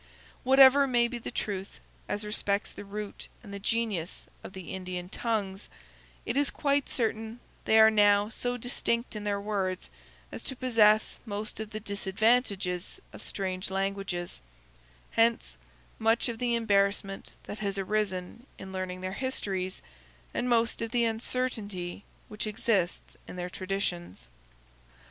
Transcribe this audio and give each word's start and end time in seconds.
Whatever 0.43 0.87
may 0.87 1.07
be 1.07 1.19
the 1.19 1.29
truth, 1.29 1.79
as 2.09 2.25
respects 2.25 2.71
the 2.71 2.83
root 2.83 3.27
and 3.43 3.53
the 3.53 3.59
genius 3.59 4.25
of 4.43 4.53
the 4.53 4.73
Indian 4.73 5.09
tongues, 5.09 5.69
it 6.25 6.35
is 6.35 6.49
quite 6.49 6.89
certain 6.89 7.39
they 7.65 7.79
are 7.79 7.91
now 7.91 8.27
so 8.27 8.57
distinct 8.57 9.15
in 9.15 9.25
their 9.25 9.39
words 9.39 9.91
as 10.31 10.41
to 10.41 10.55
possess 10.55 11.19
most 11.23 11.59
of 11.59 11.69
the 11.69 11.79
disadvantages 11.79 12.99
of 13.13 13.21
strange 13.21 13.69
languages; 13.69 14.41
hence 15.11 15.55
much 15.99 16.27
of 16.27 16.39
the 16.39 16.55
embarrassment 16.55 17.35
that 17.43 17.59
has 17.59 17.77
arisen 17.77 18.47
in 18.57 18.71
learning 18.73 19.01
their 19.01 19.13
histories, 19.13 19.83
and 20.33 20.49
most 20.49 20.81
of 20.81 20.89
the 20.89 21.05
uncertainty 21.05 22.03
which 22.27 22.47
exists 22.47 23.17
in 23.27 23.35
their 23.35 23.51
traditions. 23.51 24.27